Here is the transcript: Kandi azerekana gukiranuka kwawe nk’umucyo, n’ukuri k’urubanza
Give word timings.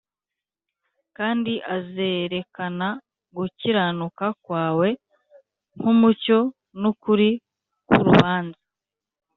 Kandi 1.17 1.53
azerekana 1.75 2.87
gukiranuka 3.35 4.25
kwawe 4.43 4.87
nk’umucyo, 5.77 6.39
n’ukuri 6.79 7.29
k’urubanza 7.87 8.61